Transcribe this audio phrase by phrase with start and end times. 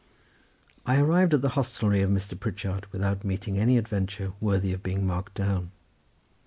[0.83, 2.33] I arrived at the hostelry of Mr.
[2.35, 5.69] Pritchard without meeting any adventure worthy of being marked down.